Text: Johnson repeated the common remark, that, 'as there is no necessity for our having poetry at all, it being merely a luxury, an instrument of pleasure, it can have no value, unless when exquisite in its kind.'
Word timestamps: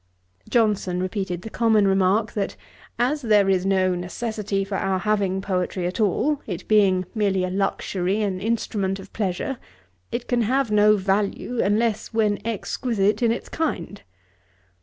Johnson 0.49 0.99
repeated 0.99 1.43
the 1.43 1.51
common 1.51 1.87
remark, 1.87 2.31
that, 2.31 2.55
'as 2.97 3.21
there 3.21 3.47
is 3.51 3.67
no 3.67 3.93
necessity 3.93 4.63
for 4.63 4.73
our 4.79 4.97
having 4.97 5.41
poetry 5.41 5.85
at 5.85 5.99
all, 5.99 6.41
it 6.47 6.67
being 6.67 7.05
merely 7.13 7.43
a 7.43 7.51
luxury, 7.51 8.19
an 8.23 8.39
instrument 8.39 8.97
of 8.97 9.13
pleasure, 9.13 9.59
it 10.11 10.25
can 10.27 10.41
have 10.41 10.71
no 10.71 10.97
value, 10.97 11.61
unless 11.61 12.15
when 12.15 12.39
exquisite 12.43 13.21
in 13.21 13.31
its 13.31 13.47
kind.' 13.47 14.01